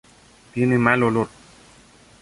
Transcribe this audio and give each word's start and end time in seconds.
Tiene 0.55 0.79
mal 0.79 1.03
olor. 1.03 1.27